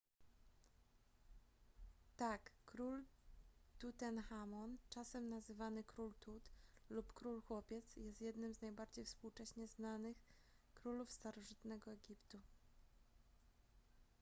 tak 2.17 2.51
król 2.65 3.03
tutenchamon 3.79 4.77
czasem 4.89 5.29
nazywany 5.29 5.83
król 5.83 6.13
tut 6.19 6.49
lub 6.89 7.13
król 7.13 7.41
chłopiec 7.41 7.95
jest 7.95 8.21
jednym 8.21 8.53
z 8.53 8.61
najbardziej 8.61 9.05
współcześnie 9.05 9.67
znanych 9.67 10.17
królów 10.75 11.11
starożytnego 11.11 11.91
egiptu 11.91 12.39